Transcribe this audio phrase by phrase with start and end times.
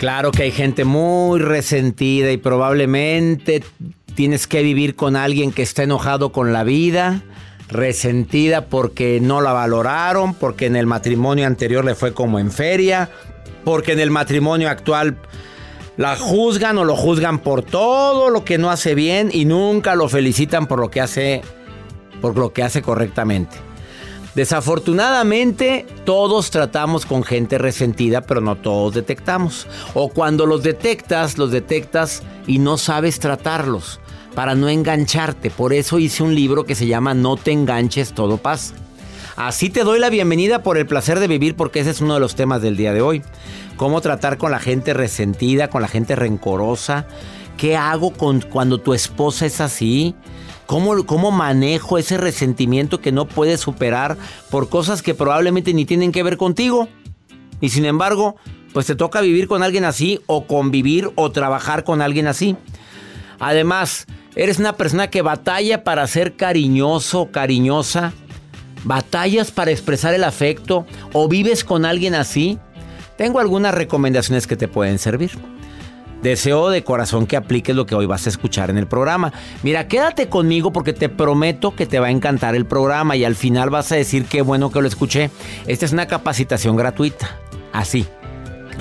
[0.00, 3.62] Claro que hay gente muy resentida y probablemente
[4.14, 7.20] tienes que vivir con alguien que está enojado con la vida,
[7.68, 13.10] resentida porque no la valoraron, porque en el matrimonio anterior le fue como en feria,
[13.62, 15.18] porque en el matrimonio actual
[15.98, 20.08] la juzgan o lo juzgan por todo lo que no hace bien y nunca lo
[20.08, 21.42] felicitan por lo que hace
[22.22, 23.69] por lo que hace correctamente.
[24.40, 29.66] Desafortunadamente, todos tratamos con gente resentida, pero no todos detectamos.
[29.92, 34.00] O cuando los detectas, los detectas y no sabes tratarlos
[34.34, 35.50] para no engancharte.
[35.50, 38.72] Por eso hice un libro que se llama No te enganches, todo pasa.
[39.36, 42.20] Así te doy la bienvenida por el placer de vivir porque ese es uno de
[42.20, 43.22] los temas del día de hoy.
[43.76, 47.06] Cómo tratar con la gente resentida, con la gente rencorosa.
[47.58, 50.14] ¿Qué hago con cuando tu esposa es así?
[50.70, 54.16] ¿Cómo, ¿Cómo manejo ese resentimiento que no puedes superar
[54.50, 56.86] por cosas que probablemente ni tienen que ver contigo?
[57.60, 58.36] Y sin embargo,
[58.72, 62.56] pues te toca vivir con alguien así o convivir o trabajar con alguien así.
[63.40, 68.12] Además, eres una persona que batalla para ser cariñoso, cariñosa.
[68.84, 72.60] Batallas para expresar el afecto o vives con alguien así.
[73.16, 75.32] Tengo algunas recomendaciones que te pueden servir.
[76.22, 79.32] Deseo de corazón que apliques lo que hoy vas a escuchar en el programa.
[79.62, 83.34] Mira, quédate conmigo porque te prometo que te va a encantar el programa y al
[83.34, 85.30] final vas a decir qué bueno que lo escuché.
[85.66, 87.38] Esta es una capacitación gratuita.
[87.72, 88.06] Así,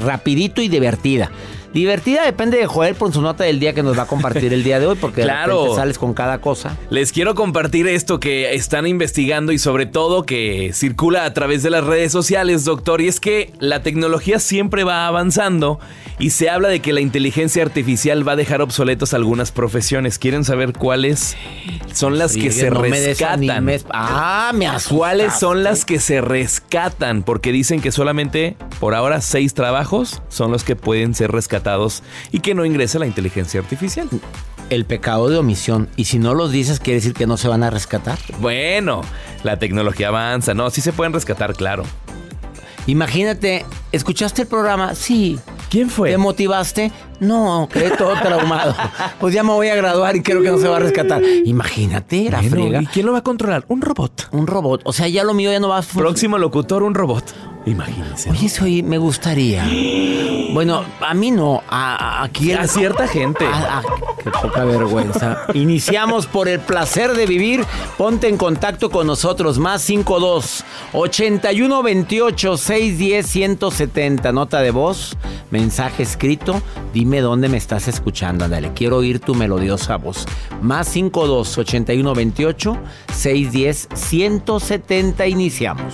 [0.04, 1.32] rapidito y divertida.
[1.74, 4.63] Divertida depende de Joel por su nota del día que nos va a compartir el
[4.63, 5.56] día de hoy, porque Claro.
[5.56, 6.75] de repente sales con cada cosa.
[6.90, 11.69] Les quiero compartir esto que están investigando y sobre todo que circula a través de
[11.69, 13.02] las redes sociales, doctor.
[13.02, 15.80] Y es que la tecnología siempre va avanzando
[16.18, 20.18] y se habla de que la inteligencia artificial va a dejar obsoletos algunas profesiones.
[20.18, 21.38] ¿Quieren saber cuáles
[21.94, 23.41] son las que Sí, se no me rescatan?
[23.41, 23.86] desanimes.
[23.91, 24.96] Ah, me asustaste.
[24.96, 27.22] ¿Cuáles son las que se rescatan?
[27.24, 31.59] Porque dicen que solamente por ahora seis trabajos son los que pueden ser rescatados
[32.31, 34.08] y que no ingresa la inteligencia artificial.
[34.70, 35.90] El pecado de omisión.
[35.96, 38.19] Y si no los dices, quiere decir que no se van a rescatar.
[38.39, 39.01] Bueno,
[39.44, 40.54] la tecnología avanza.
[40.54, 41.84] No, sí se pueden rescatar, claro.
[42.88, 44.95] Imagínate, ¿escuchaste el programa?
[44.95, 45.39] Sí.
[45.69, 46.10] ¿Quién fue?
[46.10, 46.92] ¿Te motivaste?
[47.19, 48.75] No, quedé todo traumado.
[49.19, 51.22] Pues ya me voy a graduar y creo que no se va a rescatar.
[51.45, 52.81] Imagínate, la Bueno, friega.
[52.81, 53.66] ¿Y quién lo va a controlar?
[53.68, 54.30] Un robot.
[54.31, 54.81] Un robot.
[54.86, 56.07] O sea, ya lo mío ya no va a funcionar.
[56.10, 57.24] Próximo locutor, un robot.
[57.69, 58.30] Imagínense.
[58.31, 59.66] Oye, eso me gustaría.
[60.54, 63.45] Bueno, a mí no, a, a- aquí A cierta gente.
[64.24, 65.38] Qué poca vergüenza.
[65.54, 67.63] Iniciamos por el placer de vivir.
[67.98, 69.60] Ponte en contacto con nosotros.
[69.60, 70.63] Más 52
[70.94, 74.31] 81 28 610 170.
[74.31, 75.15] Nota de voz,
[75.51, 76.62] mensaje escrito.
[76.94, 78.45] Dime dónde me estás escuchando.
[78.45, 80.25] Ándale, quiero oír tu melodiosa voz.
[80.62, 82.77] Más 52 81 28
[83.13, 85.27] 610 170.
[85.27, 85.94] Iniciamos.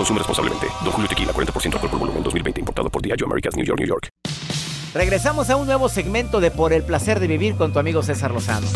[0.00, 0.66] Consume responsablemente.
[0.82, 2.60] Don Julio Tequila, 40% alcohol por volumen, 2020.
[2.60, 4.08] Importado por Diageo Americas, New York, New York.
[4.94, 8.30] Regresamos a un nuevo segmento de Por el placer de vivir con tu amigo César
[8.30, 8.66] Lozano.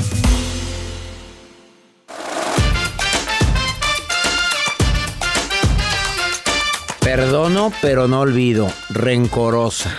[7.00, 8.70] Perdono, pero no olvido.
[8.90, 9.96] Rencorosa.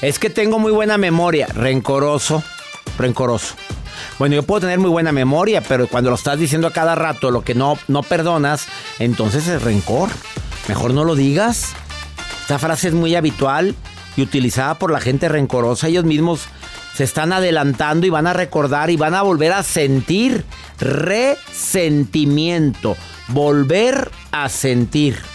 [0.00, 1.46] Es que tengo muy buena memoria.
[1.54, 2.42] Rencoroso.
[2.98, 3.54] Rencoroso.
[4.18, 7.30] Bueno, yo puedo tener muy buena memoria, pero cuando lo estás diciendo a cada rato
[7.30, 8.66] lo que no, no perdonas,
[8.98, 10.10] entonces es rencor.
[10.68, 11.72] Mejor no lo digas.
[12.42, 13.74] Esta frase es muy habitual
[14.16, 15.88] y utilizada por la gente rencorosa.
[15.88, 16.46] Ellos mismos
[16.94, 20.44] se están adelantando y van a recordar y van a volver a sentir
[20.78, 22.96] resentimiento.
[23.28, 25.31] Volver a sentir.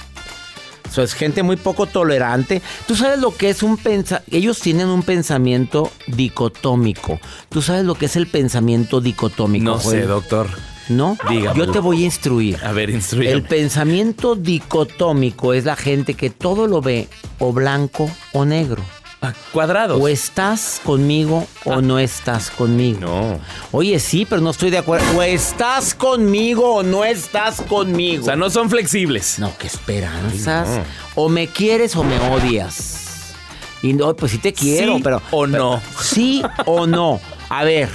[0.96, 2.62] Es gente muy poco tolerante.
[2.88, 4.36] Tú sabes lo que es un pensamiento.
[4.36, 7.20] Ellos tienen un pensamiento dicotómico.
[7.50, 9.66] Tú sabes lo que es el pensamiento dicotómico.
[9.66, 10.50] No sé, doctor.
[10.90, 11.18] ¿No?
[11.30, 11.66] Dígamelo.
[11.66, 12.58] Yo te voy a instruir.
[12.64, 13.36] A ver, instruyame.
[13.36, 18.82] El pensamiento dicotómico es la gente que todo lo ve o blanco o negro.
[19.20, 20.00] Ah, cuadrados.
[20.00, 23.00] O estás conmigo o no estás conmigo.
[23.02, 23.40] No.
[23.72, 25.06] Oye, sí, pero no estoy de acuerdo.
[25.18, 28.22] O estás conmigo o no estás conmigo.
[28.22, 29.40] O sea, no son flexibles.
[29.40, 30.70] No, qué esperanzas.
[30.70, 30.84] Ay, no.
[31.24, 33.34] O me quieres o me odias.
[33.82, 35.18] Y no, pues sí te quiero, Sí pero.
[35.32, 35.82] o pero- no.
[36.00, 37.20] Sí o no.
[37.50, 37.90] A ver,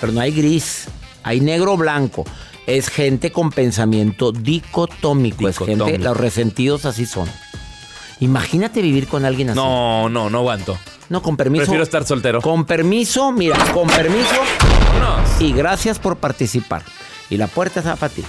[0.00, 0.86] pero no hay gris.
[1.22, 2.24] Hay negro o blanco.
[2.66, 5.48] Es gente con pensamiento dicotómico.
[5.48, 6.04] Es gente, Dicotómico.
[6.04, 7.28] los resentidos así son.
[8.20, 9.56] Imagínate vivir con alguien así.
[9.58, 10.76] No, no, no aguanto.
[11.08, 11.62] No, con permiso.
[11.62, 12.40] Prefiero estar soltero.
[12.42, 14.34] Con permiso, mira, con permiso.
[14.92, 15.40] Vámonos.
[15.40, 16.82] Y gracias por participar.
[17.30, 18.24] Y la puerta está para ti.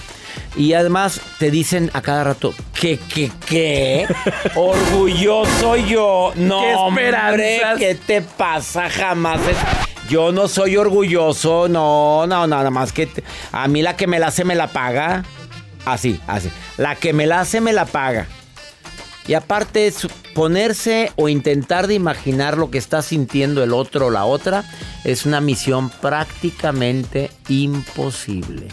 [0.56, 4.06] Y además te dicen a cada rato, ¿qué, qué, qué?
[4.54, 6.32] Orgulloso yo.
[6.36, 7.60] No, ¡Qué hombre!
[7.78, 8.88] ¿qué te pasa?
[8.88, 9.40] Jamás.
[9.48, 11.68] es- Yo no soy orgulloso.
[11.68, 14.68] No, no, nada más que te- a mí la que me la hace me la
[14.68, 15.24] paga.
[15.84, 16.50] Así, así.
[16.76, 18.26] La que me la hace me la paga.
[19.30, 19.94] Y aparte
[20.34, 24.64] ponerse o intentar de imaginar lo que está sintiendo el otro o la otra
[25.04, 28.66] es una misión prácticamente imposible.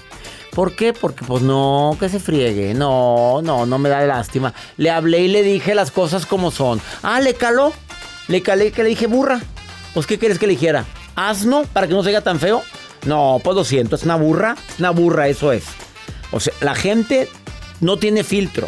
[0.54, 0.94] ¿Por qué?
[0.94, 2.74] Porque pues no, que se friegue.
[2.74, 4.52] No, no, no me da lástima.
[4.78, 6.82] Le hablé y le dije las cosas como son.
[7.04, 7.72] Ah, le caló.
[8.28, 9.40] Le calé que le dije burra.
[9.94, 10.86] Pues ¿qué quieres que le dijera?
[11.16, 11.66] ¿Asno?
[11.72, 12.64] Para que no se oiga tan feo.
[13.06, 14.58] No, pues lo siento, es una burra.
[14.70, 15.66] Es una burra, eso es.
[16.32, 17.30] O sea, la gente
[17.80, 18.68] no tiene filtro.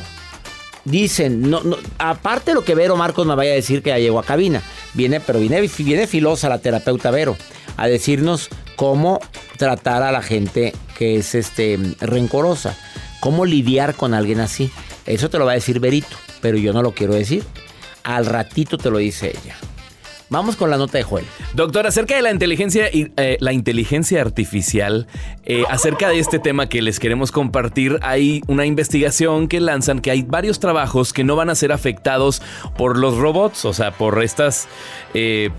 [0.89, 4.00] Dicen, no, no, aparte de lo que Vero Marcos me vaya a decir que ya
[4.00, 7.38] llegó a cabina, viene, pero viene, viene filosa la terapeuta Vero
[7.77, 9.19] a decirnos cómo
[9.58, 12.75] tratar a la gente que es este rencorosa,
[13.19, 14.72] cómo lidiar con alguien así.
[15.05, 17.43] Eso te lo va a decir Verito, pero yo no lo quiero decir.
[18.03, 19.55] Al ratito te lo dice ella.
[20.30, 21.26] Vamos con la nota de Joel.
[21.54, 25.08] Doctor, acerca de la inteligencia, eh, la inteligencia artificial,
[25.44, 30.12] eh, acerca de este tema que les queremos compartir, hay una investigación que lanzan que
[30.12, 32.44] hay varios trabajos que no van a ser afectados
[32.78, 34.68] por los robots, o sea, por estas...
[35.14, 35.50] eh,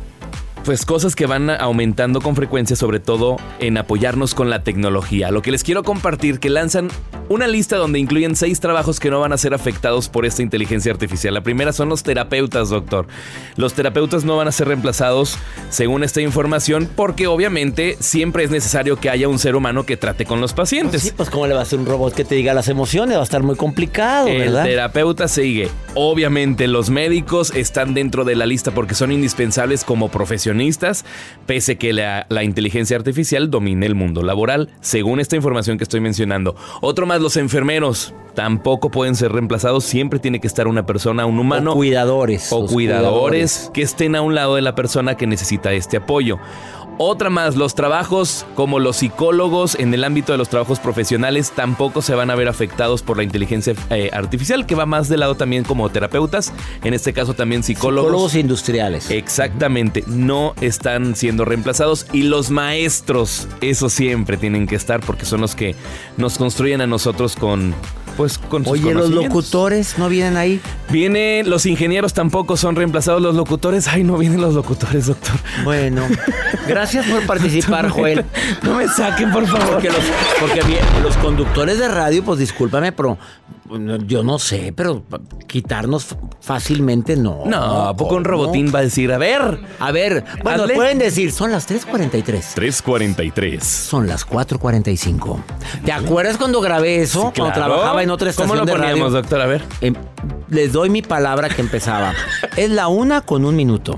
[0.64, 5.30] pues cosas que van aumentando con frecuencia, sobre todo en apoyarnos con la tecnología.
[5.30, 6.88] Lo que les quiero compartir, que lanzan
[7.28, 10.90] una lista donde incluyen seis trabajos que no van a ser afectados por esta inteligencia
[10.90, 11.32] artificial.
[11.32, 13.06] La primera son los terapeutas, doctor.
[13.56, 15.38] Los terapeutas no van a ser reemplazados
[15.68, 20.26] según esta información porque obviamente siempre es necesario que haya un ser humano que trate
[20.26, 21.02] con los pacientes.
[21.02, 23.20] sí, pues cómo le va a hacer un robot que te diga las emociones, va
[23.20, 24.66] a estar muy complicado, ¿verdad?
[24.66, 25.68] El terapeuta sigue.
[25.94, 30.08] Obviamente los médicos están dentro de la lista porque son indispensables como
[30.50, 31.04] profesionistas,
[31.46, 36.00] pese que la, la inteligencia artificial domine el mundo laboral, según esta información que estoy
[36.00, 36.56] mencionando.
[36.80, 41.38] Otro más, los enfermeros tampoco pueden ser reemplazados, siempre tiene que estar una persona, un
[41.38, 41.72] humano.
[41.72, 42.52] O cuidadores.
[42.52, 43.70] O cuidadores.
[43.72, 46.38] que estén a un lado de la persona que necesita este apoyo.
[47.02, 52.02] Otra más, los trabajos como los psicólogos en el ámbito de los trabajos profesionales tampoco
[52.02, 55.34] se van a ver afectados por la inteligencia eh, artificial, que va más de lado
[55.34, 56.52] también como terapeutas,
[56.84, 58.10] en este caso también psicólogos.
[58.10, 59.10] Psicólogos industriales.
[59.10, 65.40] Exactamente, no están siendo reemplazados y los maestros, eso siempre tienen que estar porque son
[65.40, 65.76] los que
[66.18, 67.74] nos construyen a nosotros con
[68.20, 70.60] pues con sus Oye, los locutores no vienen ahí.
[70.90, 73.88] Vienen los ingenieros tampoco son reemplazados los locutores.
[73.88, 75.36] Ay, no vienen los locutores, doctor.
[75.64, 76.02] Bueno,
[76.68, 78.26] gracias por participar, Joel.
[78.62, 79.70] No me saquen, por favor.
[79.70, 80.02] Porque los,
[80.38, 83.16] porque bien, los conductores de radio, pues discúlpame, pero
[84.06, 85.04] yo no sé, pero
[85.46, 87.42] quitarnos fácilmente no.
[87.46, 90.74] No, ¿a poco un robotín va a decir, a ver, A ver, bueno, Hazle.
[90.74, 92.54] pueden decir, son las 3.43.
[92.54, 93.62] 343.
[93.64, 95.38] Son las 4.45.
[95.84, 97.32] ¿Te acuerdas cuando grabé eso?
[97.36, 98.90] Cuando trabajaba en otra estación ¿Cómo lo de radio?
[98.90, 99.40] poníamos, doctor?
[99.40, 99.62] A ver.
[99.80, 99.94] Em,
[100.48, 102.12] les doy mi palabra que empezaba.
[102.56, 103.96] Es la una con un minuto.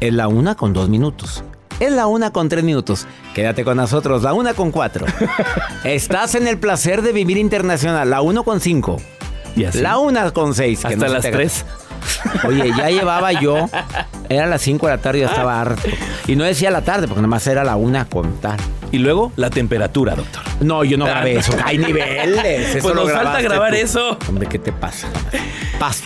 [0.00, 1.44] Es la una con dos minutos.
[1.80, 3.06] Es la una con tres minutos.
[3.34, 5.06] Quédate con nosotros, la una con cuatro.
[5.84, 8.96] Estás en el placer de vivir internacional, la uno con cinco.
[9.56, 9.80] Y así.
[9.80, 10.80] La una con seis.
[10.80, 11.64] que Hasta no las te- tres.
[12.46, 13.68] Oye, ya llevaba yo.
[14.28, 15.82] Era las cinco de la tarde y ya estaba harto.
[16.26, 18.56] Y no decía la tarde, porque nada más era la una con tal.
[18.90, 20.42] Y luego la temperatura, doctor.
[20.60, 21.52] No, yo no grabé eso.
[21.64, 22.76] Hay niveles.
[22.76, 23.76] Eso Pues lo nos falta grabar tú.
[23.76, 24.18] eso.
[24.28, 25.08] Hombre, ¿qué te pasa?
[25.78, 26.04] Paso.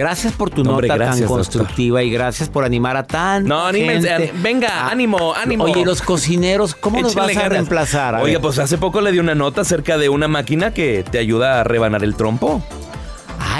[0.00, 1.38] Gracias por tu No, hombre, nota gracias, tan doctor.
[1.38, 3.44] constructiva y gracias por animar a tan.
[3.44, 5.64] No, anímense, venga, ánimo, ánimo.
[5.64, 8.14] Oye, ¿y los cocineros, ¿cómo los vas a reemplazar?
[8.14, 8.40] A Oiga, ver.
[8.40, 11.64] pues hace poco le di una nota acerca de una máquina que te ayuda a
[11.64, 12.62] rebanar el trompo.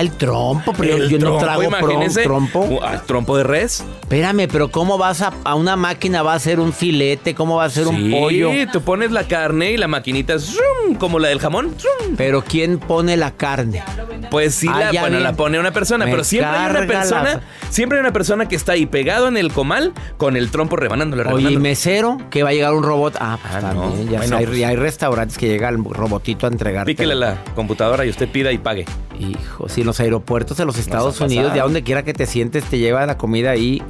[0.01, 2.23] Ah, el trompo, pero yo- El yo no trompo, trago pro- imagínese.
[2.23, 2.61] trompo.
[2.61, 3.85] Uh, ah, trompo de res.
[4.01, 6.23] Espérame, pero ¿cómo vas a, a una máquina?
[6.23, 7.35] ¿Va a ser un filete?
[7.35, 8.51] ¿Cómo va a ser un Sí, pollo?
[8.73, 10.95] tú pones la carne y la maquinita es ¡zum!
[10.97, 11.75] como la del jamón.
[11.79, 12.17] ¡zum!
[12.17, 13.83] Pero ¿quién pone la carne?
[14.31, 16.87] Pues sí, Ah, la, bueno, la pone una persona, Me pero siempre hay una la-
[16.87, 20.77] persona, siempre hay una persona que está ahí pegado en el comal con el trompo
[20.77, 22.17] rebanándole, Oye, ¿y mesero?
[22.31, 23.17] ¿Que va a llegar un robot?
[23.21, 24.07] Ah, pues Ah, también.
[24.07, 24.11] no.
[24.13, 26.93] Ya Bueno, hay, pues- hay restaurantes que llega el robotito a entregarte.
[26.93, 28.87] Píquele la computadora y usted pida y pague.
[29.19, 32.63] Hijo, si en los aeropuertos de los Estados Unidos, ya donde quiera que te sientes,
[32.63, 33.83] te lleva la comida ahí.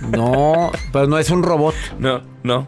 [0.00, 1.74] No, pero no es un robot.
[1.98, 2.66] No, no.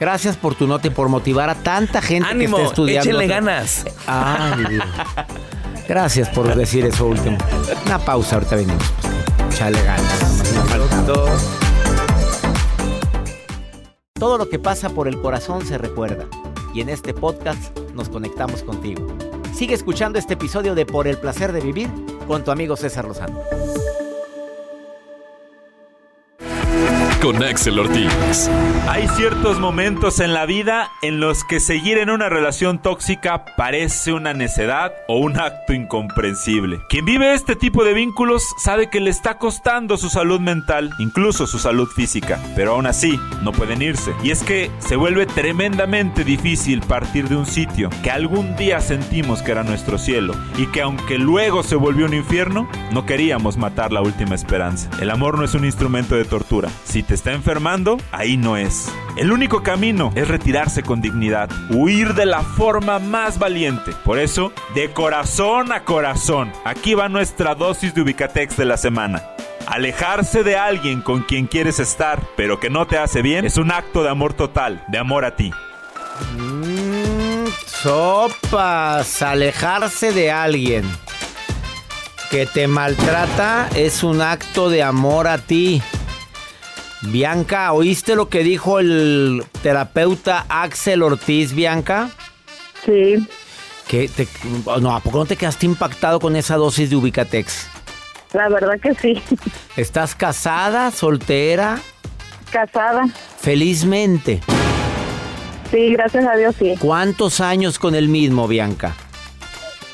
[0.00, 3.08] Gracias por tu nota y por motivar a tanta gente Ánimo, que está estudiando.
[3.08, 3.84] échenle ganas.
[4.08, 4.84] Ay, Dios.
[5.88, 7.38] Gracias por decir eso último.
[7.86, 8.82] Una pausa, ahorita venimos.
[9.50, 10.42] Chale ganas.
[14.14, 16.26] Todo lo que pasa por el corazón se recuerda.
[16.74, 19.06] Y en este podcast nos conectamos contigo.
[19.52, 21.90] Sigue escuchando este episodio de Por el placer de vivir
[22.26, 23.61] con tu amigo César Lozano.
[27.22, 28.50] Con Axel Ortiz.
[28.88, 34.12] Hay ciertos momentos en la vida en los que seguir en una relación tóxica parece
[34.12, 36.80] una necedad o un acto incomprensible.
[36.88, 41.46] Quien vive este tipo de vínculos sabe que le está costando su salud mental, incluso
[41.46, 44.12] su salud física, pero aún así no pueden irse.
[44.24, 49.42] Y es que se vuelve tremendamente difícil partir de un sitio que algún día sentimos
[49.42, 53.92] que era nuestro cielo y que aunque luego se volvió un infierno, no queríamos matar
[53.92, 54.90] la última esperanza.
[55.00, 56.68] El amor no es un instrumento de tortura.
[56.82, 58.90] Si te está enfermando, ahí no es.
[59.16, 63.92] El único camino es retirarse con dignidad, huir de la forma más valiente.
[64.04, 69.22] Por eso, de corazón a corazón, aquí va nuestra dosis de Ubicatex de la semana.
[69.66, 73.70] Alejarse de alguien con quien quieres estar, pero que no te hace bien, es un
[73.70, 75.52] acto de amor total, de amor a ti.
[76.36, 80.84] Mm, sopas, alejarse de alguien
[82.32, 85.82] que te maltrata es un acto de amor a ti.
[87.02, 92.10] Bianca, ¿oíste lo que dijo el terapeuta Axel Ortiz, Bianca?
[92.84, 93.26] Sí,
[93.88, 94.26] Que te,
[94.80, 97.68] no, ¿a poco no te quedaste impactado con esa dosis de Ubicatex?
[98.32, 99.22] la verdad que sí.
[99.76, 101.78] ¿Estás casada, soltera?
[102.50, 103.04] Casada.
[103.38, 104.40] Felizmente.
[105.70, 106.74] Sí, gracias a Dios sí.
[106.78, 108.94] ¿Cuántos años con el mismo, Bianca?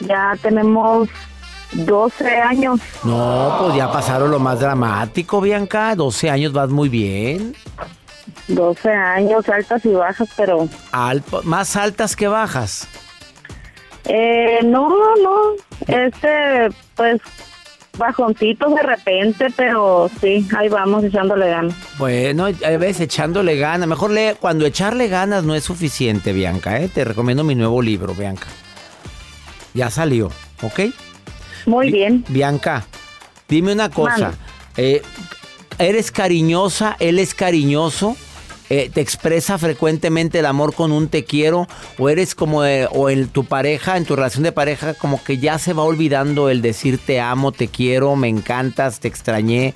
[0.00, 1.08] Ya tenemos
[1.72, 2.80] 12 años.
[3.04, 5.94] No, pues ya pasaron lo más dramático, Bianca.
[5.94, 7.54] 12 años vas muy bien.
[8.48, 10.68] 12 años, altas y bajas, pero...
[10.92, 12.88] Al- más altas que bajas.
[14.04, 15.52] Eh, no, no,
[15.86, 17.20] este, pues,
[17.98, 21.74] bajoncitos de repente, pero sí, ahí vamos echándole ganas.
[21.98, 23.86] Bueno, a veces echándole ganas.
[23.86, 26.80] Mejor le, cuando echarle ganas no es suficiente, Bianca.
[26.80, 26.88] ¿eh?
[26.88, 28.46] Te recomiendo mi nuevo libro, Bianca.
[29.74, 30.28] Ya salió,
[30.62, 30.80] ¿ok?
[31.68, 32.24] Muy bien.
[32.28, 32.86] Bianca,
[33.48, 34.32] dime una cosa.
[34.76, 35.02] Eh,
[35.78, 36.96] ¿Eres cariñosa?
[36.98, 38.16] ¿Él es cariñoso?
[38.70, 41.66] Eh, ¿Te expresa frecuentemente el amor con un te quiero?
[41.98, 45.38] ¿O eres como, de- o en tu pareja, en tu relación de pareja, como que
[45.38, 49.72] ya se va olvidando el decir te amo, te quiero, me encantas, te extrañé?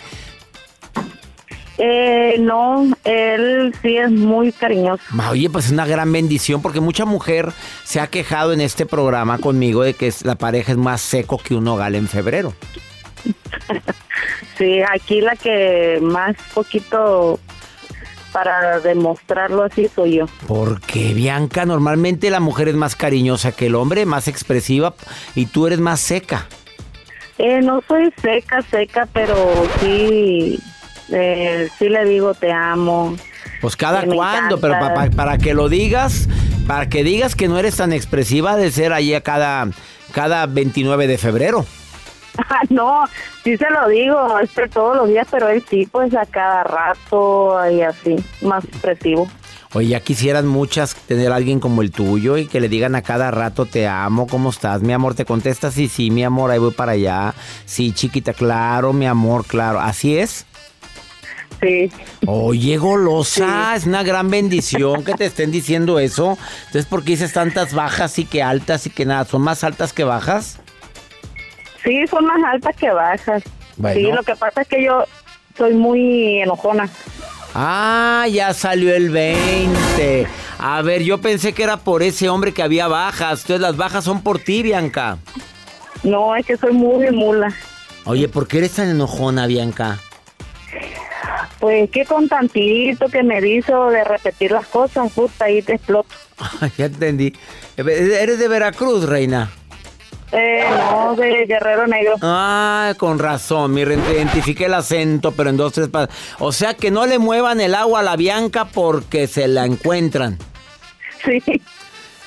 [1.85, 5.03] Eh, no, él sí es muy cariñoso.
[5.29, 9.39] Oye, pues es una gran bendición porque mucha mujer se ha quejado en este programa
[9.39, 12.55] conmigo de que la pareja es más seco que un hogar en febrero.
[14.59, 17.41] Sí, aquí la que más poquito
[18.33, 20.27] para demostrarlo así soy yo.
[20.47, 24.95] Porque Bianca, normalmente la mujer es más cariñosa que el hombre, más expresiva
[25.35, 26.47] y tú eres más seca.
[27.39, 29.35] Eh, no soy seca, seca, pero
[29.81, 30.61] sí,
[31.13, 33.17] eh, sí le digo te amo.
[33.61, 36.29] Pues cada me cuando, pero pa- para que lo digas,
[36.67, 39.69] para que digas que no eres tan expresiva de ser ahí a cada,
[40.13, 41.65] cada 29 de febrero.
[42.71, 43.05] No,
[43.45, 47.59] sí se lo digo, este, todos los días, pero él sí, pues a cada rato
[47.71, 49.29] y así, más expresivo.
[49.75, 53.03] Oye, ya quisieran muchas tener a alguien como el tuyo y que le digan a
[53.03, 54.83] cada rato te amo, ¿cómo estás?
[54.83, 57.35] Mi amor, te contesta sí, sí, mi amor, ahí voy para allá.
[57.67, 59.81] Sí, chiquita, claro, mi amor, claro.
[59.81, 60.47] ¿Así es?
[61.61, 61.93] Sí.
[62.27, 66.39] Oye, golosa, es una gran bendición que te estén diciendo eso.
[66.67, 69.25] Entonces, ¿por qué dices tantas bajas y que altas y que nada?
[69.25, 70.59] ¿Son más altas que bajas?
[71.85, 73.43] Sí, son más altas que bajas.
[73.77, 74.01] Bueno.
[74.01, 75.05] Sí, lo que pasa es que yo
[75.57, 76.89] soy muy enojona.
[77.55, 80.27] Ah, ya salió el 20.
[80.59, 83.43] A ver, yo pensé que era por ese hombre que había bajas.
[83.43, 85.19] Entonces, las bajas son por ti, Bianca.
[86.03, 87.55] No, es que soy muy mula.
[88.05, 89.99] Oye, ¿por qué eres tan enojona, Bianca?
[91.61, 96.09] Pues que con tantito que me hizo de repetir las cosas, puta, ahí te exploto.
[96.61, 97.33] Ay, ya entendí.
[97.77, 99.51] ¿Eres de Veracruz, reina?
[100.33, 102.15] Eh, no, de Guerrero Negro.
[102.23, 106.09] Ah, con razón, mi rente, identifiqué el acento, pero en dos, tres pa-
[106.39, 110.39] O sea que no le muevan el agua a la Bianca porque se la encuentran.
[111.25, 111.43] Sí,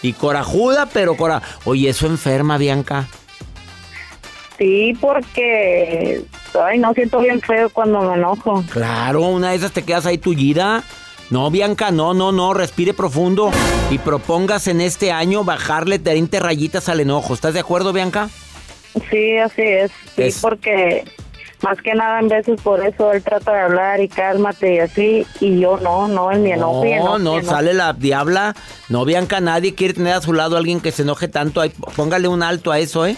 [0.04, 1.42] Y corajuda, pero cora...
[1.66, 3.08] Oye, eso enferma, Bianca.
[4.58, 6.24] Sí, porque,
[6.64, 8.64] ay, no siento bien feo cuando me enojo.
[8.72, 10.84] Claro, una de esas te quedas ahí tullida.
[11.32, 13.50] No, Bianca, no, no, no, respire profundo
[13.90, 17.34] y propongas en este año bajarle 30 rayitas al enojo.
[17.34, 18.30] ¿Estás de acuerdo, Bianca?
[19.10, 19.92] Sí, así es.
[20.16, 21.04] Sí, Es- porque
[21.64, 25.26] más que nada en veces por eso él trata de hablar y cálmate y así,
[25.40, 27.56] y yo no, no, en mi enojo No, enojo no, enojo.
[27.56, 28.56] sale la diabla.
[28.90, 31.64] No, Bianca, nadie quiere tener a su lado a alguien que se enoje tanto.
[31.96, 33.18] Póngale un alto a eso, ¿eh?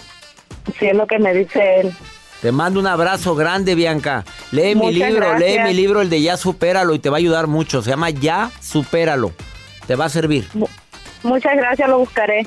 [0.79, 1.93] Sí, es lo que me dice él.
[2.41, 4.23] Te mando un abrazo grande, Bianca.
[4.51, 7.47] Lee mi libro, lee mi libro, el de Ya Supéralo, y te va a ayudar
[7.47, 7.81] mucho.
[7.81, 9.31] Se llama Ya Supéralo.
[9.87, 10.47] Te va a servir.
[11.23, 12.45] Muchas gracias, lo buscaré.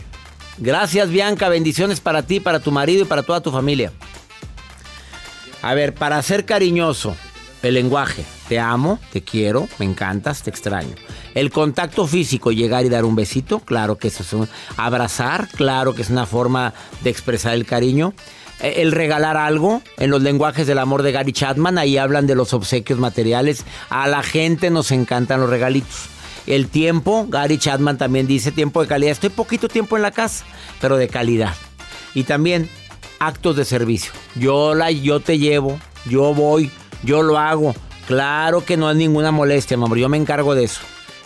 [0.59, 1.49] Gracias, Bianca.
[1.49, 3.93] Bendiciones para ti, para tu marido y para toda tu familia.
[5.63, 7.17] A ver, para ser cariñoso,
[7.63, 8.25] el lenguaje.
[8.49, 10.95] Te amo, te quiero, me encantas, te extraño.
[11.35, 14.49] El contacto físico, llegar y dar un besito, claro que eso es un...
[14.77, 18.15] Abrazar, claro que es una forma de expresar el cariño.
[18.61, 22.35] Eh, El regalar algo, en los lenguajes del amor de Gary Chapman, ahí hablan de
[22.35, 23.65] los obsequios materiales.
[23.89, 26.09] A la gente nos encantan los regalitos.
[26.47, 29.13] El tiempo, Gary Chapman también dice tiempo de calidad.
[29.13, 30.45] Estoy poquito tiempo en la casa,
[30.81, 31.55] pero de calidad.
[32.15, 32.69] Y también
[33.21, 34.13] actos de servicio.
[34.35, 36.71] Yo la, yo te llevo, yo voy,
[37.03, 37.75] yo lo hago.
[38.07, 39.99] Claro que no hay ninguna molestia, mi amor.
[39.99, 40.81] Yo me encargo de eso.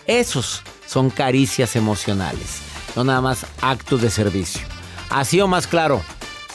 [0.07, 2.59] Esos son caricias emocionales,
[2.95, 4.61] no nada más actos de servicio.
[5.09, 6.03] Así o más claro.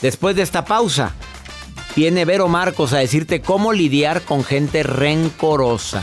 [0.00, 1.12] Después de esta pausa,
[1.96, 6.02] viene Vero Marcos a decirte cómo lidiar con gente rencorosa.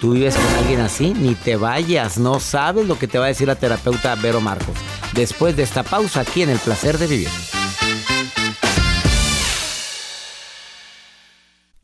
[0.00, 1.14] ¿Tú vives con alguien así?
[1.14, 4.76] Ni te vayas, no sabes lo que te va a decir la terapeuta Vero Marcos.
[5.14, 7.55] Después de esta pausa, aquí El Placer de Vivir.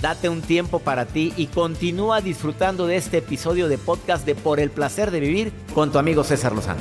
[0.00, 4.60] Date un tiempo para ti y continúa disfrutando de este episodio de podcast de Por
[4.60, 6.80] el placer de vivir con tu amigo César Lozano.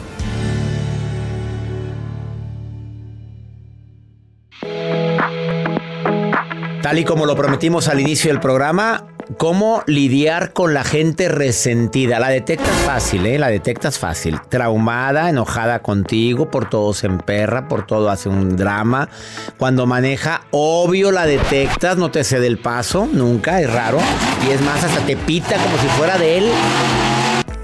[6.83, 12.19] Tal y como lo prometimos al inicio del programa, ¿cómo lidiar con la gente resentida?
[12.19, 13.37] La detectas fácil, ¿eh?
[13.37, 14.39] La detectas fácil.
[14.49, 19.09] Traumada, enojada contigo, por todo se emperra, por todo hace un drama.
[19.57, 23.99] Cuando maneja, obvio la detectas, no te cede el paso, nunca, es raro.
[24.47, 26.49] Y es más, hasta te pita como si fuera de él.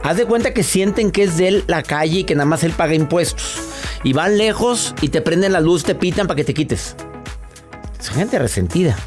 [0.04, 2.63] Haz de cuenta que sienten que es de él la calle y que nada más
[2.63, 3.60] él paga impuestos.
[4.04, 6.95] Y van lejos y te prenden la luz, te pitan para que te quites.
[8.04, 8.98] Es gente resentida.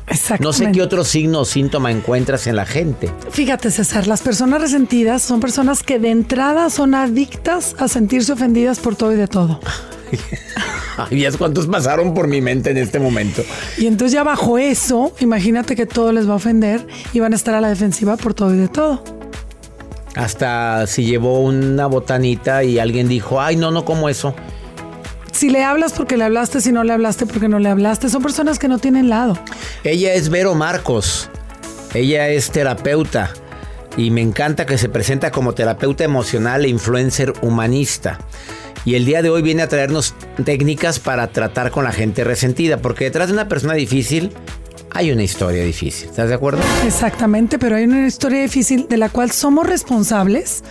[0.41, 3.11] No sé qué otro signo o síntoma encuentras en la gente.
[3.31, 8.79] Fíjate, César, las personas resentidas son personas que de entrada son adictas a sentirse ofendidas
[8.81, 9.61] por todo y de todo.
[10.97, 13.43] Ay, cuántos pasaron por mi mente en este momento.
[13.77, 17.37] Y entonces ya bajo eso, imagínate que todo les va a ofender y van a
[17.37, 19.05] estar a la defensiva por todo y de todo.
[20.15, 24.35] Hasta si llevó una botanita y alguien dijo, ay, no, no como eso.
[25.37, 28.09] Si le hablas porque le hablaste, si no le hablaste porque no le hablaste.
[28.09, 29.39] Son personas que no tienen lado.
[29.85, 31.29] Ella es Vero Marcos.
[31.93, 33.31] Ella es terapeuta
[33.99, 38.19] y me encanta que se presenta como terapeuta emocional e influencer humanista.
[38.87, 42.79] Y el día de hoy viene a traernos técnicas para tratar con la gente resentida,
[42.79, 44.33] porque detrás de una persona difícil
[44.93, 46.09] hay una historia difícil.
[46.09, 46.63] ¿Estás de acuerdo?
[46.87, 50.65] Exactamente, pero hay una historia difícil de la cual somos responsables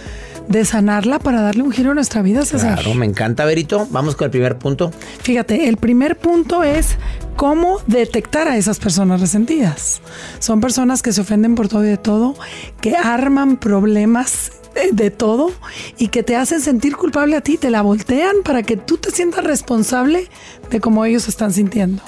[0.48, 2.76] de sanarla para darle un giro a nuestra vida, César.
[2.76, 3.88] Claro, me encanta, Verito.
[3.90, 4.92] Vamos con el primer punto.
[5.22, 6.98] Fíjate, el primer punto es
[7.36, 10.02] cómo detectar a esas personas resentidas.
[10.40, 12.36] Son personas que se ofenden por todo y de todo,
[12.82, 14.52] que arman problemas
[14.92, 15.52] de, todo
[15.98, 19.12] y que te hacen sentir culpable a ti, te la voltean para que tú te
[19.12, 20.28] sientas responsable
[20.70, 22.04] de cómo ellos están sintiendo.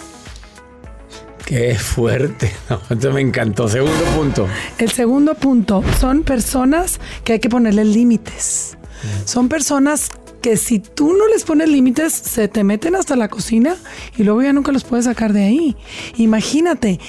[1.47, 2.51] Qué fuerte.
[2.89, 3.69] No, me encantó.
[3.69, 4.47] Segundo punto.
[4.77, 8.77] El segundo punto son personas que hay que ponerle límites.
[9.23, 10.09] Son personas
[10.41, 13.75] que si tú no les pones límites, se te meten hasta la cocina
[14.17, 15.77] y luego ya nunca los puedes sacar de ahí.
[16.17, 16.99] Imagínate.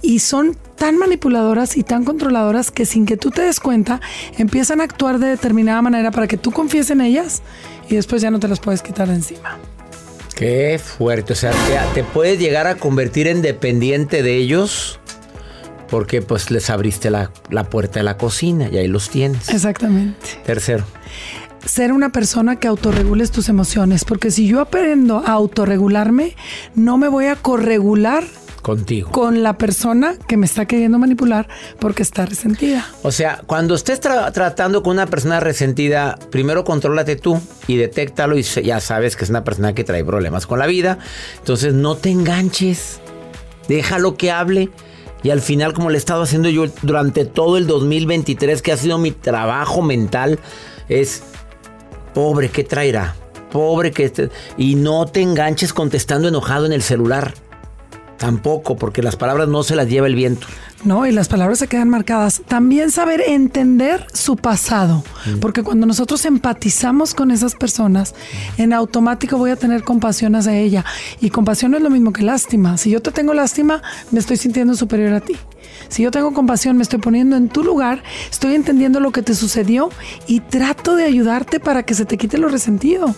[0.00, 4.00] Y son tan manipuladoras y tan controladoras que sin que tú te des cuenta,
[4.36, 7.42] empiezan a actuar de determinada manera para que tú confíes en ellas
[7.88, 9.58] y después ya no te las puedes quitar de encima.
[10.38, 11.32] Qué fuerte.
[11.32, 11.50] O sea,
[11.94, 15.00] te, puedes llegar a convertir en dependiente de ellos
[15.90, 19.48] porque pues les abriste la, la, puerta de la cocina y ahí los tienes.
[19.48, 20.40] Exactamente.
[20.46, 20.84] Tercero.
[21.64, 26.36] Ser una persona que autorregules tus emociones, porque si yo aprendo a autorregularme,
[26.76, 28.22] no me voy a corregular
[28.62, 29.10] Contigo.
[29.12, 32.86] Con la persona que me está queriendo manipular porque está resentida.
[33.02, 38.42] O sea, cuando estés tratando con una persona resentida, primero contrólate tú y detéctalo y
[38.42, 40.98] ya sabes que es una persona que trae problemas con la vida.
[41.38, 43.00] Entonces no te enganches.
[43.68, 44.70] Déjalo que hable.
[45.22, 48.76] Y al final, como le he estado haciendo yo durante todo el 2023, que ha
[48.76, 50.38] sido mi trabajo mental,
[50.88, 51.22] es,
[52.14, 53.16] pobre, ¿qué traerá?
[53.50, 54.30] Pobre que...
[54.56, 57.34] Y no te enganches contestando enojado en el celular.
[58.18, 60.48] Tampoco, porque las palabras no se las lleva el viento.
[60.84, 62.42] No, y las palabras se quedan marcadas.
[62.46, 65.38] También saber entender su pasado, mm.
[65.38, 68.16] porque cuando nosotros empatizamos con esas personas,
[68.56, 70.84] en automático voy a tener compasión hacia ella.
[71.20, 72.76] Y compasión no es lo mismo que lástima.
[72.76, 75.36] Si yo te tengo lástima, me estoy sintiendo superior a ti.
[75.88, 79.34] Si yo tengo compasión, me estoy poniendo en tu lugar, estoy entendiendo lo que te
[79.34, 79.90] sucedió
[80.26, 83.14] y trato de ayudarte para que se te quite lo resentido.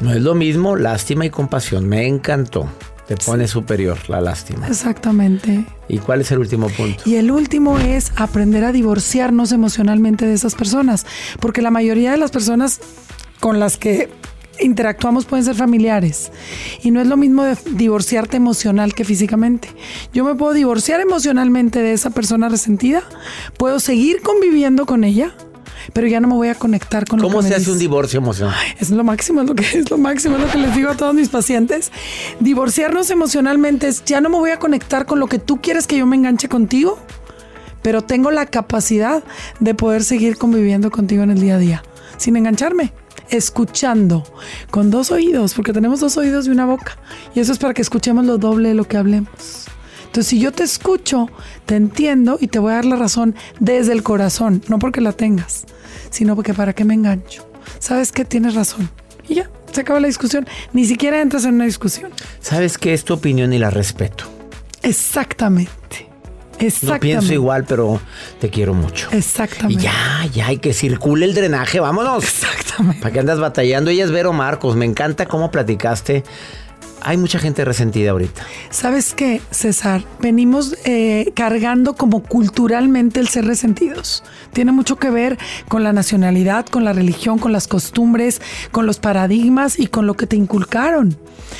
[0.00, 1.88] No es lo mismo lástima y compasión.
[1.88, 2.68] Me encantó.
[3.06, 4.68] Te pone superior la lástima.
[4.68, 5.64] Exactamente.
[5.88, 7.02] ¿Y cuál es el último punto?
[7.04, 11.06] Y el último es aprender a divorciarnos emocionalmente de esas personas.
[11.40, 12.80] Porque la mayoría de las personas
[13.40, 14.08] con las que
[14.60, 16.30] interactuamos pueden ser familiares.
[16.82, 19.68] Y no es lo mismo de divorciarte emocional que físicamente.
[20.12, 23.02] Yo me puedo divorciar emocionalmente de esa persona resentida,
[23.58, 25.34] puedo seguir conviviendo con ella,
[25.92, 27.72] pero ya no me voy a conectar con lo ¿Cómo que me se hace dice.
[27.72, 28.54] un divorcio emocional?
[28.78, 30.96] Es lo máximo, es lo que es lo máximo, es lo que les digo a
[30.96, 31.90] todos mis pacientes.
[32.40, 35.96] Divorciarnos emocionalmente es ya no me voy a conectar con lo que tú quieres que
[35.96, 36.98] yo me enganche contigo,
[37.82, 39.22] pero tengo la capacidad
[39.60, 41.82] de poder seguir conviviendo contigo en el día a día,
[42.16, 42.92] sin engancharme,
[43.30, 44.24] escuchando
[44.70, 46.96] con dos oídos, porque tenemos dos oídos y una boca,
[47.34, 49.66] y eso es para que escuchemos lo doble de lo que hablemos.
[50.12, 51.30] Entonces, si yo te escucho,
[51.64, 55.12] te entiendo y te voy a dar la razón desde el corazón, no porque la
[55.12, 55.64] tengas,
[56.10, 57.48] sino porque para qué me engancho.
[57.78, 58.90] Sabes que tienes razón.
[59.26, 60.46] Y ya, se acaba la discusión.
[60.74, 62.12] Ni siquiera entras en una discusión.
[62.40, 64.24] Sabes que es tu opinión y la respeto.
[64.82, 66.10] Exactamente.
[66.60, 67.06] No Exactamente.
[67.06, 67.98] pienso igual, pero
[68.38, 69.08] te quiero mucho.
[69.12, 69.80] Exactamente.
[69.80, 72.22] Y ya, ya, hay que circule el drenaje, vámonos.
[72.22, 73.00] Exactamente.
[73.00, 73.90] ¿Para qué andas batallando?
[73.90, 76.22] Ella es Vero Marcos, me encanta cómo platicaste.
[77.04, 78.42] Hay mucha gente resentida ahorita.
[78.70, 80.04] ¿Sabes qué, César?
[80.20, 84.22] Venimos eh, cargando como culturalmente el ser resentidos.
[84.52, 85.38] Tiene mucho que ver
[85.68, 90.14] con la nacionalidad, con la religión, con las costumbres, con los paradigmas y con lo
[90.14, 91.16] que te inculcaron.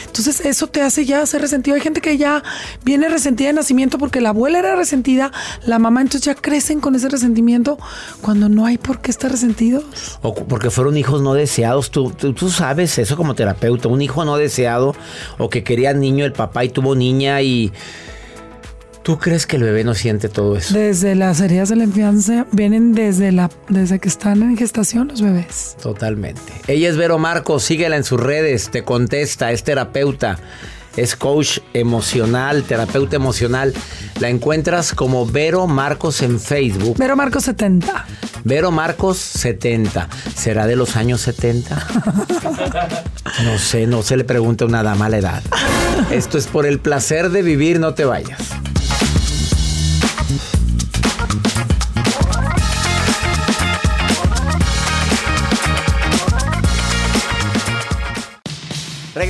[0.07, 1.75] Entonces eso te hace ya ser resentido.
[1.75, 2.43] Hay gente que ya
[2.85, 5.33] viene resentida de nacimiento porque la abuela era resentida,
[5.65, 7.79] la mamá, entonces ya crecen con ese resentimiento
[8.21, 10.19] cuando no hay por qué estar resentidos.
[10.23, 11.91] O porque fueron hijos no deseados.
[11.91, 13.89] Tú, tú, tú sabes eso como terapeuta.
[13.89, 14.95] Un hijo no deseado
[15.43, 17.73] o que quería niño el papá y tuvo niña y...
[19.03, 20.75] ¿Tú crees que el bebé no siente todo eso?
[20.75, 25.21] Desde las heridas de la infancia vienen desde, la, desde que están en gestación los
[25.21, 25.77] bebés.
[25.83, 26.53] Totalmente.
[26.69, 30.39] Ella es Vero Marcos, síguela en sus redes, te contesta, es terapeuta,
[30.97, 33.73] es coach emocional, terapeuta emocional.
[34.21, 36.97] La encuentras como Vero Marcos en Facebook.
[36.99, 38.07] Pero Marco 70.
[38.45, 40.09] Vero Marcos 70.
[40.35, 41.87] ¿Será de los años 70?
[43.45, 45.43] No sé, no se le pregunta a una dama la edad.
[46.11, 48.41] Esto es por el placer de vivir, no te vayas.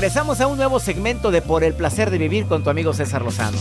[0.02, 3.22] Regresamos a un nuevo segmento de Por el placer de vivir con tu amigo César
[3.22, 3.56] Lozano.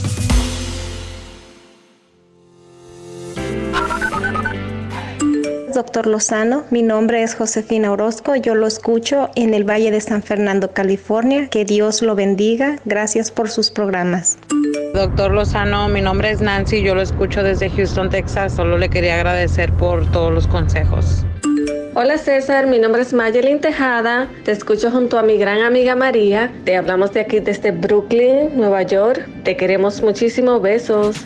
[5.72, 10.24] Doctor Lozano, mi nombre es Josefina Orozco, yo lo escucho en el Valle de San
[10.24, 11.48] Fernando, California.
[11.48, 12.80] Que Dios lo bendiga.
[12.86, 14.40] Gracias por sus programas.
[14.96, 18.54] Doctor Lozano, mi nombre es Nancy, yo lo escucho desde Houston, Texas.
[18.54, 21.24] Solo le quería agradecer por todos los consejos.
[21.94, 26.50] Hola César, mi nombre es Mayelin Tejada, te escucho junto a mi gran amiga María,
[26.64, 31.18] te hablamos de aquí desde Brooklyn, Nueva York, te queremos muchísimo, besos.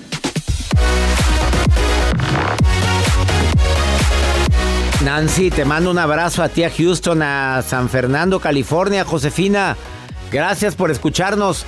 [5.03, 9.05] Nancy, te mando un abrazo a ti a Houston, a San Fernando, California.
[9.05, 9.77] Josefina,
[10.31, 11.63] gracias por escucharnos.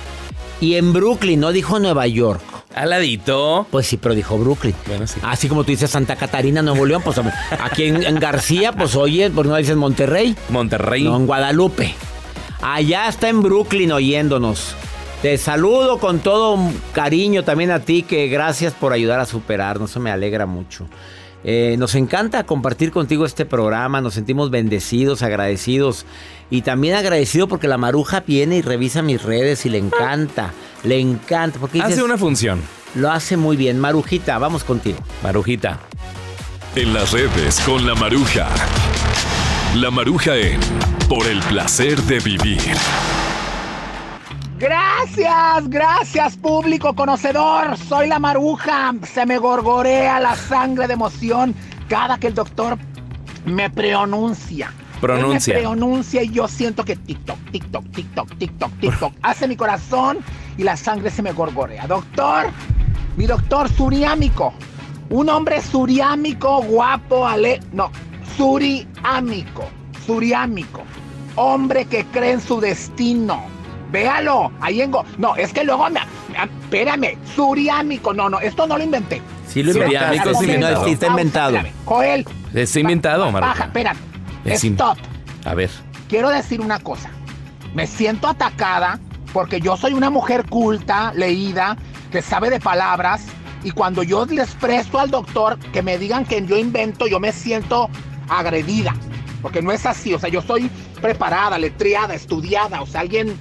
[0.60, 2.47] Y en Brooklyn, no dijo Nueva York.
[2.78, 3.66] Al ladito.
[3.70, 4.74] Pues sí, pero dijo Brooklyn.
[4.86, 5.18] Bueno, sí.
[5.22, 7.20] Así como tú dices Santa Catarina, Nuevo León, pues
[7.60, 10.36] aquí en, en García, pues oye, ¿por qué no dices Monterrey?
[10.48, 11.02] Monterrey.
[11.02, 11.94] No, en Guadalupe.
[12.62, 14.76] Allá está en Brooklyn oyéndonos.
[15.22, 16.56] Te saludo con todo
[16.92, 20.86] cariño también a ti, que gracias por ayudar a superarnos, eso me alegra mucho.
[21.42, 26.06] Eh, nos encanta compartir contigo este programa, nos sentimos bendecidos, agradecidos
[26.50, 30.98] y también agradecido porque la maruja viene y revisa mis redes y le encanta, le
[30.98, 31.58] encanta.
[31.58, 32.62] Porque Hace dices, una función.
[32.94, 33.78] Lo hace muy bien.
[33.78, 34.98] Marujita, vamos contigo.
[35.22, 35.78] Marujita.
[36.74, 38.48] En las redes con la maruja.
[39.74, 40.60] La maruja en
[41.08, 42.60] Por el placer de vivir.
[44.58, 47.76] Gracias, gracias público conocedor.
[47.76, 48.94] Soy la maruja.
[49.12, 51.54] Se me gorgorea la sangre de emoción
[51.88, 52.78] cada que el doctor
[53.44, 54.72] me pronuncia.
[55.00, 55.54] Pronuncia.
[55.56, 59.12] Él me pronuncia y yo siento que TikTok, TikTok, TikTok, TikTok, TikTok.
[59.22, 60.18] Hace mi corazón
[60.56, 61.86] y la sangre se me gorgorea.
[61.86, 62.46] Doctor,
[63.16, 64.52] mi doctor suriámico.
[65.10, 67.60] Un hombre suriámico, guapo, ale...
[67.72, 67.90] No,
[68.36, 69.64] suriámico,
[70.06, 70.82] suriámico.
[71.36, 73.42] Hombre que cree en su destino.
[73.90, 74.90] Véalo, ahí en...
[74.90, 76.00] Go- No, es que luego me...
[76.00, 78.12] me- Espérame, suriámico.
[78.12, 79.22] No, no, esto no lo inventé.
[79.48, 81.58] Sí lo Suriámico inventaste, sí no, sí está inventado.
[81.86, 83.64] Joel, Está inventado, baja, Maruja.
[83.64, 83.96] espérame.
[84.44, 84.98] Es in- Stop.
[85.44, 85.70] A ver.
[86.08, 87.10] Quiero decir una cosa.
[87.74, 88.98] Me siento atacada
[89.32, 91.76] porque yo soy una mujer culta, leída,
[92.10, 93.22] que sabe de palabras.
[93.64, 97.32] Y cuando yo les presto al doctor que me digan que yo invento, yo me
[97.32, 97.90] siento
[98.28, 98.94] agredida.
[99.42, 100.14] Porque no es así.
[100.14, 100.70] O sea, yo soy
[101.02, 102.80] preparada, letriada, estudiada.
[102.80, 103.36] O sea, alguien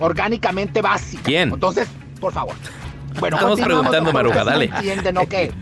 [0.00, 1.22] orgánicamente básico.
[1.24, 1.50] ¿Quién?
[1.52, 1.88] Entonces,
[2.20, 2.54] por favor.
[3.20, 4.68] Bueno, Estamos preguntando, sí dale.
[4.68, 5.26] me entiende, ¿no?
[5.26, 5.52] Que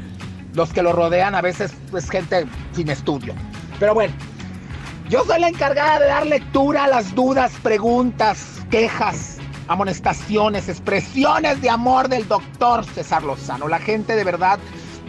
[0.54, 3.34] los que lo rodean a veces es gente sin estudio.
[3.78, 4.12] Pero bueno,
[5.10, 9.36] Yo soy la encargada de dar lectura a las dudas, preguntas, quejas,
[9.68, 13.68] amonestaciones, expresiones de amor del doctor César Lozano.
[13.68, 14.58] La gente de verdad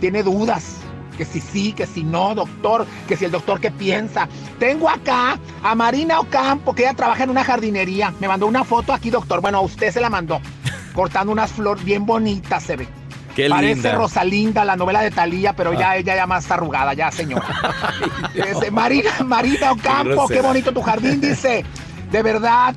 [0.02, 0.78] tiene dudas.
[1.18, 4.28] Que si sí, que si no, doctor, que si el doctor qué piensa.
[4.60, 8.14] Tengo acá a Marina Ocampo, que ella trabaja en una jardinería.
[8.20, 9.40] Me mandó una foto aquí, doctor.
[9.40, 10.42] Bueno, a usted se la mandó.
[10.94, 13.05] Cortando unas flores bien bonitas, se ve.
[13.36, 13.95] Qué Parece linda.
[13.95, 15.78] Rosalinda, la novela de Talía, pero Ah.
[15.80, 17.45] ya ella ya más arrugada, ya señora.
[18.34, 21.65] Ese, Marina, Marina Ocampo, qué bonito tu jardín, dice.
[22.12, 22.74] De verdad,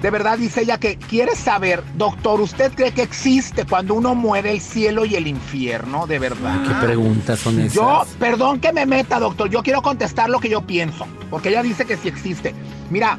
[0.00, 4.52] de verdad dice ella que quiere saber, doctor, ¿usted cree que existe cuando uno muere
[4.52, 6.06] el cielo y el infierno?
[6.06, 6.62] De verdad.
[6.66, 7.74] ¿Qué preguntas son esas?
[7.74, 11.62] Yo, perdón que me meta, doctor, yo quiero contestar lo que yo pienso, porque ella
[11.62, 12.54] dice que sí existe.
[12.90, 13.18] Mira,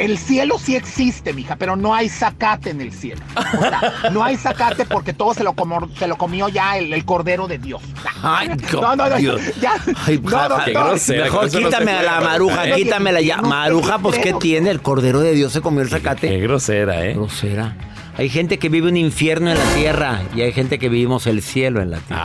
[0.00, 3.20] el cielo sí existe, mija, pero no hay zacate en el cielo.
[3.36, 6.92] O sea, no hay zacate porque todo se lo, comió, se lo comió ya el,
[6.92, 7.82] el Cordero de Dios.
[8.22, 9.40] Ay, No, no, no, Dios.
[9.60, 9.74] ya.
[10.06, 13.38] Ay, No, qué grosera, Mejor quítame a la maruja, quítamela ya.
[13.42, 14.70] Maruja, pues ¿qué tiene?
[14.70, 16.28] El cordero de Dios se comió el zacate.
[16.28, 17.14] Qué grosera, ¿eh?
[17.14, 17.76] Grosera.
[18.16, 21.42] Hay gente que vive un infierno en la tierra y hay gente que vivimos el
[21.42, 22.22] cielo en la tierra.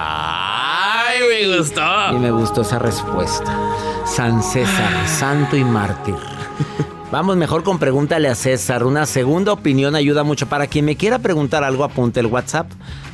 [1.07, 1.81] ¡Ay, me gustó!
[2.11, 3.57] Y me gustó esa respuesta.
[4.05, 6.15] San César, santo y mártir.
[7.12, 8.84] Vamos mejor con pregúntale a César.
[8.84, 10.48] Una segunda opinión ayuda mucho.
[10.48, 12.70] Para quien me quiera preguntar algo, apunte el WhatsApp.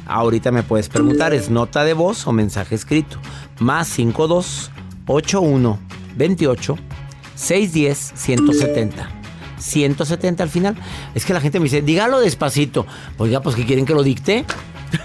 [0.06, 1.34] Ahorita me puedes preguntar.
[1.34, 3.18] Es nota de voz o mensaje escrito.
[3.60, 4.72] Más 52
[5.08, 5.80] 81
[6.16, 6.78] 28
[7.36, 9.10] 610 170.
[9.58, 10.76] 170 al final.
[11.14, 12.86] Es que la gente me dice, dígalo despacito.
[13.18, 14.46] Oiga, pues ¿qué quieren que lo dicte?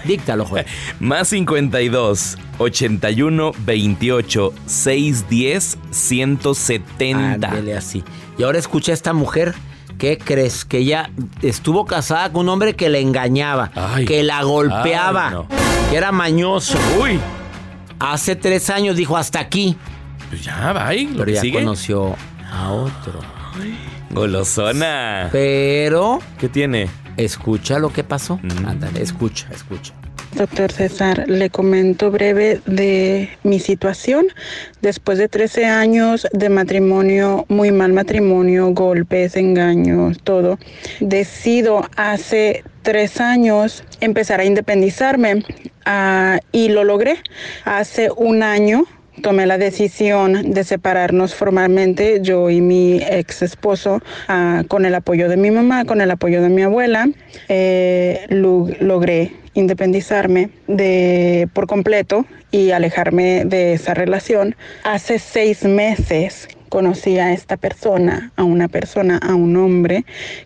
[0.05, 0.65] Díctalo, joder.
[0.99, 7.47] Más 52 81 28 610 170.
[7.49, 8.03] Ándele así.
[8.37, 9.53] Y ahora escucha a esta mujer.
[9.97, 10.63] ¿Qué crees?
[10.63, 11.09] Que ella
[11.41, 14.05] estuvo casada con un hombre que le engañaba, Ay.
[14.05, 15.47] que la golpeaba, Ay, no.
[15.89, 16.77] que era mañoso.
[17.01, 17.19] Uy.
[17.99, 19.75] Hace tres años dijo hasta aquí.
[20.29, 20.71] Pues ya.
[20.73, 21.57] Lo Pero ya sigue.
[21.59, 22.15] conoció
[22.51, 23.19] a otro.
[24.11, 25.29] Golosona.
[25.31, 26.89] Pero ¿Qué tiene?
[27.17, 28.39] escucha lo que pasó.
[28.43, 28.65] Mm.
[28.67, 29.93] Ándale, escucha, escucha.
[30.33, 34.27] Doctor César, le comento breve de mi situación.
[34.81, 40.59] Después de 13 años de matrimonio, muy mal matrimonio, golpes, engaños, todo,
[40.99, 45.43] decido hace tres años empezar a independizarme
[45.85, 47.17] ah, y lo logré.
[47.65, 48.85] Hace un año
[49.21, 55.29] tomé la decisión de separarnos formalmente, yo y mi ex esposo, ah, con el apoyo
[55.29, 57.07] de mi mamá, con el apoyo de mi abuela,
[57.49, 64.55] eh, lo- logré independizarme de por completo y alejarme de esa relación.
[64.83, 70.05] Hace seis meses conocí a esta persona, a una persona, a un hombre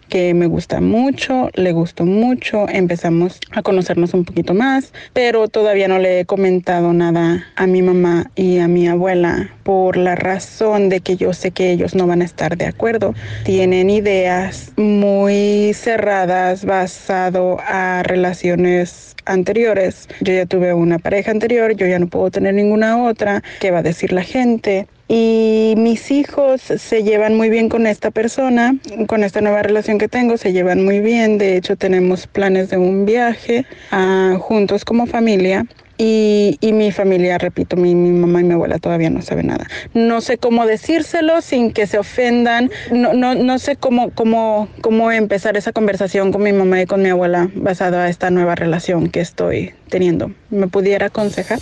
[0.10, 5.88] que me gusta mucho, le gustó mucho, empezamos a conocernos un poquito más, pero todavía
[5.88, 10.90] no le he comentado nada a mi mamá y a mi abuela por la razón
[10.90, 13.14] de que yo sé que ellos no van a estar de acuerdo.
[13.44, 20.08] Tienen ideas muy cerradas basado a relaciones anteriores.
[20.22, 23.44] Yo ya tuve una pareja anterior, yo ya no puedo tener ninguna otra.
[23.60, 24.88] ¿Qué va a decir la gente?
[25.14, 30.08] Y mis hijos se llevan muy bien con esta persona, con esta nueva relación que
[30.08, 31.38] tengo, se llevan muy bien.
[31.38, 35.66] De hecho, tenemos planes de un viaje ah, juntos como familia.
[35.98, 39.68] Y, y mi familia, repito, mi, mi mamá y mi abuela todavía no saben nada.
[39.94, 42.72] No sé cómo decírselo sin que se ofendan.
[42.90, 47.02] No, no, no sé cómo, cómo, cómo empezar esa conversación con mi mamá y con
[47.02, 50.32] mi abuela basada a esta nueva relación que estoy teniendo.
[50.50, 51.60] ¿Me pudiera aconsejar?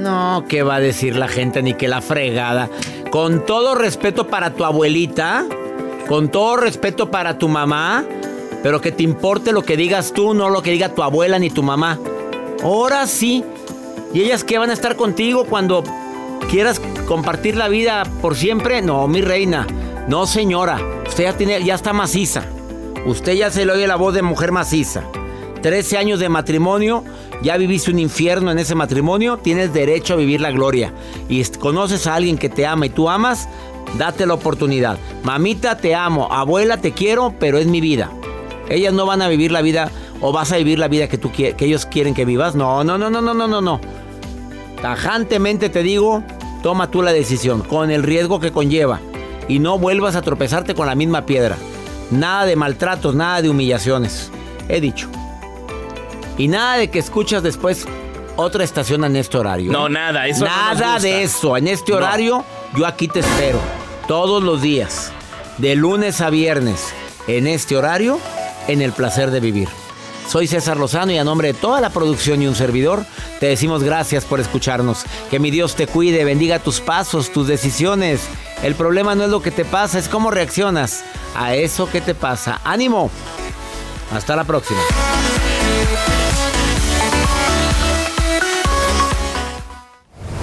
[0.00, 1.62] No, ¿qué va a decir la gente?
[1.62, 2.70] Ni que la fregada.
[3.10, 5.44] Con todo respeto para tu abuelita,
[6.08, 8.04] con todo respeto para tu mamá,
[8.62, 11.50] pero que te importe lo que digas tú, no lo que diga tu abuela ni
[11.50, 11.98] tu mamá.
[12.62, 13.44] Ahora sí.
[14.14, 15.84] ¿Y ellas qué van a estar contigo cuando
[16.50, 18.80] quieras compartir la vida por siempre?
[18.80, 19.66] No, mi reina.
[20.08, 20.80] No, señora.
[21.06, 22.44] Usted ya, tiene, ya está maciza.
[23.04, 25.04] Usted ya se le oye la voz de mujer maciza.
[25.62, 27.04] 13 años de matrimonio,
[27.42, 30.92] ya viviste un infierno en ese matrimonio, tienes derecho a vivir la gloria.
[31.28, 33.48] Y conoces a alguien que te ama y tú amas,
[33.98, 34.98] date la oportunidad.
[35.22, 36.32] Mamita, te amo.
[36.32, 38.10] Abuela, te quiero, pero es mi vida.
[38.68, 41.32] Ellas no van a vivir la vida o vas a vivir la vida que, tú,
[41.32, 42.54] que ellos quieren que vivas.
[42.54, 43.80] No, no, no, no, no, no, no, no.
[44.82, 46.22] Tajantemente te digo,
[46.62, 49.00] toma tú la decisión, con el riesgo que conlleva.
[49.48, 51.56] Y no vuelvas a tropezarte con la misma piedra.
[52.10, 54.30] Nada de maltratos, nada de humillaciones.
[54.68, 55.08] He dicho.
[56.38, 57.86] Y nada de que escuchas después
[58.36, 59.70] otra estación en este horario.
[59.72, 61.56] No, nada, eso Nada de eso.
[61.56, 61.98] En este No.
[61.98, 62.44] horario,
[62.76, 63.58] yo aquí te espero.
[64.08, 65.12] Todos los días.
[65.58, 66.88] De lunes a viernes.
[67.26, 68.18] En este horario,
[68.66, 69.68] en el placer de vivir.
[70.26, 73.04] Soy César Lozano y a nombre de toda la producción y un servidor,
[73.40, 75.04] te decimos gracias por escucharnos.
[75.28, 78.20] Que mi Dios te cuide, bendiga tus pasos, tus decisiones
[78.62, 81.02] El problema no es lo que te pasa, es cómo reaccionas
[81.34, 82.60] a eso que te pasa.
[82.64, 83.10] ¡Ánimo!
[84.14, 84.80] Hasta la próxima.